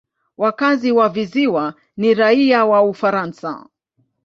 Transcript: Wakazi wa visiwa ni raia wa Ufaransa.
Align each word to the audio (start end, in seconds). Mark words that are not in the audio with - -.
Wakazi 0.37 0.91
wa 0.91 1.09
visiwa 1.09 1.75
ni 1.97 2.13
raia 2.13 2.65
wa 2.65 2.81
Ufaransa. 2.83 3.67